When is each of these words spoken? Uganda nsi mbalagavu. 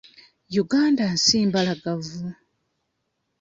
Uganda 0.61 1.03
nsi 1.13 1.37
mbalagavu. 1.47 2.25